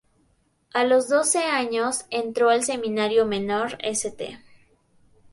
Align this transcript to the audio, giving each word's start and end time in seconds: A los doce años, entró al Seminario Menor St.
A 0.73 0.83
los 0.83 1.09
doce 1.09 1.37
años, 1.43 2.05
entró 2.09 2.49
al 2.49 2.63
Seminario 2.63 3.27
Menor 3.27 3.77
St. 3.81 4.39